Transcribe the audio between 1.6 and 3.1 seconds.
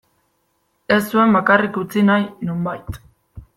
utzi nahi, nonbait.